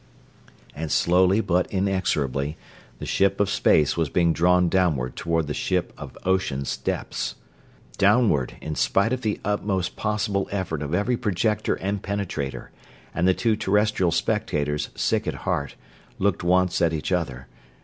And 0.75 0.91
slowly 0.91 1.41
but 1.41 1.71
inexorably 1.71 2.57
the 2.97 3.05
ship 3.05 3.39
of 3.39 3.51
space 3.51 3.95
was 3.95 4.09
being 4.09 4.33
drawn 4.33 4.67
downward 4.67 5.15
toward 5.15 5.45
the 5.45 5.53
ship 5.53 5.93
of 5.95 6.17
ocean's 6.25 6.75
depths. 6.75 7.35
Downward, 7.99 8.55
in 8.61 8.73
spite 8.73 9.13
of 9.13 9.21
the 9.21 9.39
utmost 9.45 9.95
possible 9.95 10.49
effort 10.49 10.81
of 10.81 10.95
every 10.95 11.17
projector 11.17 11.75
and 11.75 12.01
penetrator, 12.01 12.71
and 13.13 13.27
the 13.27 13.35
two 13.35 13.55
Terrestrial 13.55 14.09
spectators, 14.11 14.89
sick 14.95 15.27
at 15.27 15.35
heart, 15.45 15.75
looked 16.17 16.43
once 16.43 16.81
at 16.81 16.93
each 16.93 17.11
other. 17.11 17.45